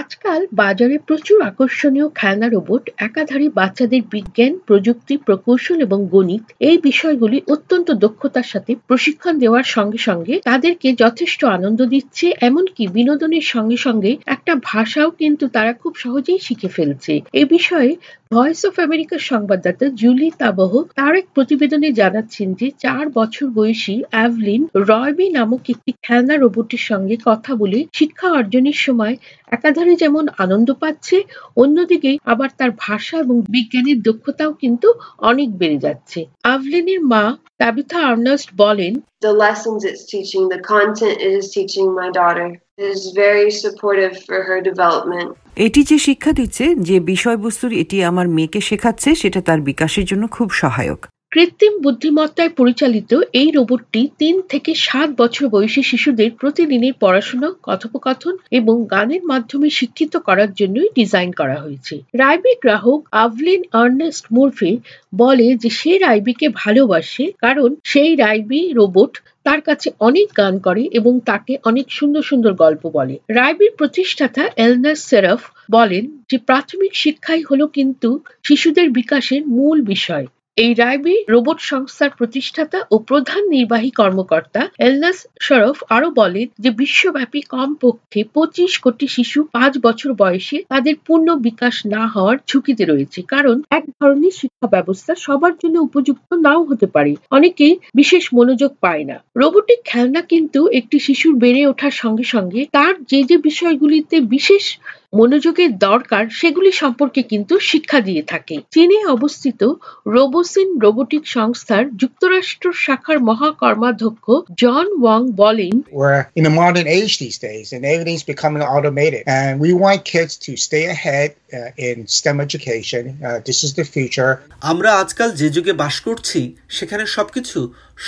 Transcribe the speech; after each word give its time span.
আজকাল 0.00 0.40
বাজারে 0.52 0.96
প্রচুর 0.98 1.38
আকর্ষণীয় 1.42 2.08
খেলনা 2.14 2.48
রোবট, 2.48 2.84
একাধারে 2.98 3.46
বাচ্চাদের 3.50 4.02
বিজ্ঞান, 4.10 4.52
প্রযুক্তি, 4.66 5.14
প্রকৌশল 5.16 5.78
এবং 5.80 5.98
গণিত 6.06 6.44
এই 6.60 6.78
বিষয়গুলি 6.78 7.38
অত্যন্ত 7.48 7.88
দক্ষতার 8.00 8.46
সাথে 8.46 8.72
প্রশিক্ষণ 8.86 9.34
দেওয়ার 9.38 9.66
সঙ্গে 9.66 9.98
সঙ্গে 9.98 10.34
তাদেরকে 10.44 10.88
যথেষ্ট 10.94 11.40
আনন্দ 11.48 11.80
দিচ্ছে, 11.84 12.26
এমনকি 12.40 12.82
বিনোদনের 12.86 13.46
সঙ্গে 13.48 13.76
সঙ্গে 13.76 14.12
একটা 14.26 14.52
ভাষাও 14.62 15.10
কিন্তু 15.10 15.44
তারা 15.48 15.72
খুব 15.72 15.92
সহজেই 15.96 16.38
শিখে 16.38 16.68
ফেলছে। 16.68 17.12
এ 17.32 17.42
বিষয়ে 17.44 17.90
ভয়েস 18.30 18.60
অফ 18.64 18.74
আমেরিকার 18.80 19.22
সংবাদদাতা 19.30 19.86
জুলি 20.00 20.28
তাবহ 20.38 20.72
তার 20.96 21.14
এক 21.16 21.26
প্রতিবেদনে 21.34 21.88
জানাচ্ছেন 21.92 22.48
যে 22.54 22.68
চার 22.78 23.04
বছর 23.08 23.46
বয়সী 23.50 23.96
অ্যাভলিন 24.10 24.62
রয়বি 24.88 25.26
নামক 25.28 25.62
একটি 25.70 25.90
খেলনা 26.02 26.34
রোবটের 26.36 26.82
সঙ্গে 26.90 27.16
কথা 27.24 27.52
বলে 27.54 27.78
শিক্ষা 27.92 28.28
অর্জনের 28.30 28.78
সময় 28.86 29.14
একাধারে 29.52 29.94
যেমন 29.96 30.24
আনন্দ 30.38 30.68
পাচ্ছে 30.72 31.16
অন্যদিকে 31.56 32.10
আবার 32.24 32.50
তার 32.58 32.70
ভাষা 32.78 33.14
এবং 33.18 33.36
বিজ্ঞানের 33.50 33.98
দক্ষতাও 34.02 34.52
কিন্তু 34.52 34.88
অনেক 35.22 35.48
বেড়ে 35.56 35.78
যাচ্ছে। 35.78 36.20
আভলিনের 36.44 37.00
মা 37.04 37.24
তাবিথা 37.58 37.98
আর্নাস্ট 38.06 38.48
বলেন 38.56 38.94
the 39.22 39.32
lessons 39.34 39.80
it's 39.84 40.04
teaching, 40.04 40.44
the 40.48 40.62
content 40.64 41.16
it 41.20 41.32
is 41.32 41.46
teaching 41.50 41.88
my 41.94 42.08
daughter. 42.10 42.48
Is 42.82 43.12
very 43.14 43.50
supportive 43.52 44.14
for 44.18 44.42
her 44.42 44.60
development. 44.62 45.28
এটি 45.56 45.80
যে 45.82 45.96
শিক্ষা 45.98 46.32
দিচ্ছে 46.32 46.64
যে 46.88 46.96
বিষয়বস্তুর 47.12 47.72
এটি 47.82 47.96
আমার 48.04 48.26
মেয়েকে 48.28 48.60
শেখাচ্ছে 48.60 49.10
সেটা 49.14 49.40
তার 49.40 49.60
বিকাশের 49.60 50.04
জন্য 50.10 50.24
খুব 50.28 50.48
সহায়ক 50.60 51.00
কৃত্রিম 51.32 51.74
বুদ্ধিমত্তায় 51.82 52.52
পরিচালিত 52.58 53.12
এই 53.32 53.48
রোবটটি 53.50 54.02
তিন 54.18 54.34
থেকে 54.50 54.70
সাত 54.86 55.08
বছর 55.18 55.44
বয়সী 55.48 55.82
শিশুদের 55.82 56.30
প্রতিদিনের 56.40 56.94
পড়াশোনা 57.00 57.48
কথোপকথন 57.64 58.34
এবং 58.50 58.76
গানের 58.90 59.22
মাধ্যমে 59.22 59.68
শিক্ষিত 59.70 60.14
করার 60.18 60.50
জন্যই 60.54 60.88
ডিজাইন 60.94 61.30
করা 61.32 61.56
হয়েছে 61.56 61.94
রাইবি 62.20 62.52
গ্রাহক 62.62 63.00
আভলিন 63.20 63.62
আর্নেস্ট 63.74 64.24
মুরফি 64.32 64.72
বলে 65.12 65.46
যে 65.62 65.70
সে 65.70 65.92
রাইবিকে 65.98 66.46
ভালোবাসে 66.60 67.24
কারণ 67.42 67.70
সেই 67.84 68.12
রাইবি 68.16 68.60
রোবট 68.72 69.12
তার 69.44 69.60
কাছে 69.60 69.88
অনেক 70.00 70.28
গান 70.36 70.58
করে 70.58 70.88
এবং 70.92 71.20
তাকে 71.20 71.52
অনেক 71.64 71.86
সুন্দর 71.90 72.22
সুন্দর 72.22 72.52
গল্প 72.54 72.82
বলে। 72.90 73.14
রাইবির 73.28 73.72
প্রতিষ্ঠাতা 73.78 74.42
এলনার 74.56 74.94
সেরফ 74.94 75.40
বলেন 75.70 76.04
যে 76.30 76.38
প্রাথমিক 76.38 76.92
শিক্ষাই 76.94 77.42
হলো 77.50 77.66
কিন্তু 77.66 78.08
শিশুদের 78.42 78.90
বিকাশের 78.90 79.46
মূল 79.46 79.78
বিষয়। 79.84 80.26
এই 80.56 80.72
রাইবি 80.74 81.14
রোবট 81.28 81.58
সংস্থার 81.62 82.10
প্রতিষ্ঠাতা 82.18 82.78
ও 82.90 82.94
প্রধান 83.00 83.42
নির্বাহী 83.48 83.90
কর্মকর্তা 83.90 84.62
এলনাস 84.78 85.18
শরফ 85.40 85.78
আরও 85.88 86.08
বলেন 86.10 86.46
যে 86.58 86.70
বিশ্বব্যাপী 86.78 87.40
কমপক্ষে 87.50 88.20
পঁচিশ 88.34 88.72
কোটি 88.78 89.06
শিশু 89.08 89.38
পাঁচ 89.52 89.72
বছর 89.78 90.10
বয়সে 90.14 90.58
তাদের 90.68 90.94
পূর্ণ 91.06 91.28
বিকাশ 91.38 91.74
না 91.86 92.02
হওয়ার 92.06 92.36
ঝুঁকিতে 92.48 92.84
রয়েছে। 92.84 93.20
কারণ 93.28 93.56
এক 93.70 93.84
ধরনের 93.98 94.34
শিক্ষা 94.40 94.66
ব্যবস্থা 94.66 95.12
সবার 95.16 95.54
জন্য 95.62 95.76
উপযুক্ত 95.78 96.30
নাও 96.36 96.60
হতে 96.64 96.86
পারে। 96.86 97.12
অনেকেই 97.30 97.74
বিশেষ 97.94 98.24
মনোযোগ 98.34 98.70
পায় 98.80 99.04
না। 99.04 99.16
রোবটিক 99.36 99.80
খেলনা 99.84 100.20
কিন্তু 100.22 100.60
একটি 100.70 100.96
শিশুর 100.98 101.34
বেড়ে 101.36 101.62
ওঠার 101.66 101.94
সঙ্গে 102.02 102.24
সঙ্গে 102.24 102.60
তার 102.72 102.94
যে 103.10 103.20
যে 103.22 103.36
বিষয়গুলিতে 103.38 104.16
বিশেষ 104.30 104.64
মনোযোগের 105.12 105.72
দরকার 105.78 106.24
সেগুলি 106.30 106.70
সম্পর্কে 106.72 107.20
কিন্তু 107.22 107.54
শিক্ষা 107.70 107.98
দিয়ে 108.00 108.22
থাকে 108.22 108.56
চীনে 108.74 108.98
অবস্থিত 109.06 109.60
রোবোসিন 110.06 110.68
রোবোটিক 110.84 111.24
সংস্থার 111.26 111.84
যুক্তরাষ্ট্র 112.02 112.66
শাখার 112.84 113.18
মহাকর্মাধ্যক্ষ 113.20 114.26
জন 114.62 114.86
ওয়াং 115.02 115.20
বলেন 115.42 115.74
We're 115.92 116.22
in 116.36 116.44
a 116.46 116.54
modern 116.62 116.88
age 116.88 117.14
these 117.18 117.38
days, 117.40 117.68
and 117.74 117.82
everything's 117.84 118.26
becoming 118.32 118.62
automated. 118.64 119.22
And 119.28 119.52
we 119.60 119.70
want 119.74 119.98
kids 120.04 120.32
to 120.36 120.52
stay 120.58 120.84
ahead 120.86 121.28
uh, 121.52 121.88
in 121.88 121.96
STEM 122.08 122.38
education. 122.40 123.02
Uh, 123.20 123.38
this 123.48 123.58
is 123.64 123.70
the 123.74 123.86
future. 123.86 124.32
আমরা 124.62 124.90
আজকাল 124.94 125.30
যে 125.32 125.48
যুগে 125.50 125.72
বাস 125.72 125.96
করছি 126.00 126.40
সেখানে 126.68 127.04
সবকিছু 127.06 127.58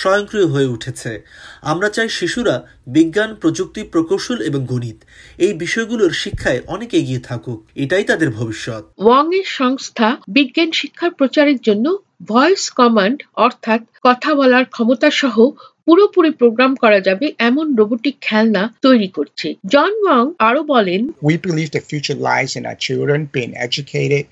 স্বয়ংক্রিয় 0.00 0.46
হয়ে 0.46 0.66
উঠেছে 0.66 1.12
আমরা 1.62 1.88
চাই 1.88 2.08
শিশুরা 2.08 2.56
বিজ্ঞান 2.86 3.30
প্রযুক্তি 3.34 3.82
প্রকৌশল 3.84 4.38
এবং 4.42 4.60
গণিত 4.66 4.98
এই 5.38 5.52
বিষয়গুলোর 5.54 6.12
শিক্ষায় 6.12 6.60
অনেক 6.66 6.90
এগিয়ে 6.94 7.20
থাকুক, 7.20 7.58
এটাই 7.74 8.04
তাদের 8.04 8.30
ভবিষ্যৎ। 8.30 8.82
ওয়াং 8.98 9.26
এর 9.34 9.48
সংস্থা 9.52 10.08
বিজ্ঞান 10.28 10.70
শিক্ষার 10.72 11.10
প্রচারের 11.10 11.58
জন্য 11.62 11.86
ভয়েস 12.26 12.70
কমান্ড 12.70 13.18
অর্থাৎ 13.36 13.80
কথা 14.02 14.30
বলার 14.34 14.64
ক্ষমতা 14.64 15.08
সহ 15.10 15.36
পুরোপুরি 15.86 16.30
প্রোগ্রাম 16.30 16.74
করা 16.74 17.00
যাবে 17.00 17.32
এমন 17.38 17.76
রোবটিক 17.76 18.16
খেলনা 18.20 18.74
তৈরি 18.82 19.08
করছে। 19.08 19.54
জন 19.66 19.92
ওয়াং 20.04 20.32
আরও 20.38 20.62
বলেন 20.62 21.12
we 21.22 21.38
believe 21.38 21.70
the 21.70 21.80
future 21.88 22.16
lies 22.16 22.56
in 22.56 22.64
our 22.64 22.76
children 22.80 23.26
being 23.32 23.52
educated 23.52 24.26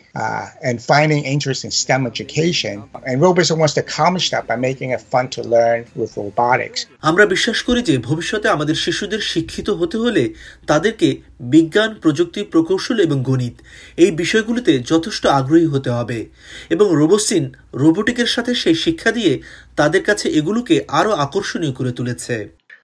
and 0.63 0.81
finding 0.81 1.23
interest 1.27 1.65
in 1.65 1.71
STEM 1.71 2.07
education 2.07 2.83
and 3.07 3.23
robots 3.23 3.53
wants 3.53 3.75
to 3.75 3.81
come 3.97 4.19
stop 4.19 4.45
by 4.49 4.57
making 4.57 4.93
it 4.93 4.99
fun 5.13 5.27
to 5.27 5.43
learn 5.43 5.85
with 5.97 6.19
robotics 6.19 6.87
আমরা 7.03 7.27
বিশ্বাস 7.27 7.63
করি 7.63 7.83
যে 7.83 7.99
ভবিষ্যতে 7.99 8.49
আমাদের 8.49 8.75
শিশুদের 8.75 9.19
শিক্ষিত 9.19 9.71
হতে 9.71 9.97
হলে 9.97 10.35
তাদেরকে 10.67 11.17
বিজ্ঞান 11.41 11.95
প্রযুক্তি 11.95 12.43
প্রকৌশল 12.43 13.01
এবং 13.01 13.23
গণিত 13.23 13.55
এই 13.97 14.11
বিষয়গুলিতে 14.11 14.79
যথেষ্ট 14.79 15.27
আগ্রহী 15.27 15.67
হতে 15.67 15.91
হবে। 15.91 16.27
এবং 16.71 16.89
রোবোসিন 16.93 17.53
রোবোটিকের 17.75 18.27
সাথে 18.27 18.55
সেই 18.55 18.75
শিক্ষা 18.75 19.13
দিয়ে 19.13 19.41
তাদের 19.81 20.03
কাছে 20.03 20.27
এগুলোকে 20.31 20.77
আরও 20.91 21.13
আকর্ষণীয় 21.25 21.75
করে 21.79 21.93
তুলেছে। 21.93 22.37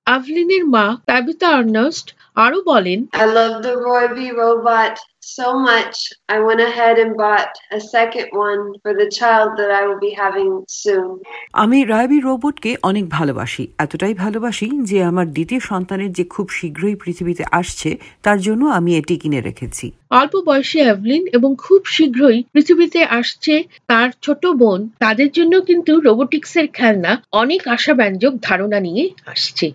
আভলিনের 0.06 0.64
মা 0.74 0.86
তাবিতা 1.06 1.48
আর্নস্ট 1.58 2.06
আরও 2.36 2.58
বলেন 2.62 2.98
I 3.16 3.26
love 3.36 3.56
the 3.62 3.74
Roy 3.86 4.04
B 4.08 4.18
robot 4.36 4.94
so 5.28 5.48
much. 5.60 5.96
I 6.28 6.38
went 6.38 6.60
ahead 6.60 6.96
and 6.96 7.12
bought 7.16 7.52
a 7.70 7.80
second 7.88 8.28
one 8.32 8.62
for 8.82 8.92
the 8.92 9.08
child 9.10 9.48
that 9.58 9.70
I 9.70 9.82
will 9.86 10.00
be 10.00 10.12
having 10.14 10.52
soon. 10.82 11.08
আমি 11.62 11.78
রায়বি 11.84 12.18
রোবটকে 12.20 12.70
অনেক 12.82 13.04
ভালোবাসি 13.16 13.64
এতটাই 13.78 14.14
ভালোবাসি 14.24 14.66
যে 14.90 14.98
আমার 15.10 15.26
দ্বিতীয় 15.36 15.60
সন্তানের 15.70 16.10
যে 16.12 16.24
খুব 16.34 16.46
শীঘ্রই 16.58 16.96
পৃথিবীতে 17.02 17.44
আসছে 17.60 17.90
তার 18.24 18.38
জন্য 18.46 18.62
আমি 18.78 18.90
এটি 19.00 19.14
কিনে 19.22 19.40
রেখেছি 19.48 19.86
অল্প 20.12 20.34
বয়সী 20.48 20.78
অ্যাভলিন 20.84 21.22
এবং 21.36 21.50
খুব 21.64 21.80
শীঘ্রই 21.94 22.38
পৃথিবীতে 22.54 23.00
আসছে 23.18 23.54
তার 23.90 24.08
ছোট 24.24 24.42
বোন 24.60 24.80
তাদের 25.04 25.28
জন্য 25.36 25.54
কিন্তু 25.68 25.92
রোবোটিক্সের 26.06 26.66
খেলনা 26.78 27.12
অনেক 27.42 27.62
আশাব্যঞ্জক 27.76 28.32
ধারণা 28.48 28.78
নিয়ে 28.86 29.04
আসছে 29.32 29.64